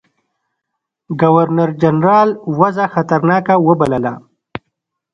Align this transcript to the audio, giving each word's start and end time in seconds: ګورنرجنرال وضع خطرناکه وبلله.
ګورنرجنرال 1.21 2.29
وضع 2.59 2.85
خطرناکه 2.93 3.53
وبلله. 3.67 4.13